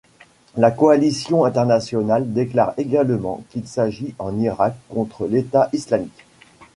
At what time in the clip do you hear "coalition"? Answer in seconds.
0.71-1.45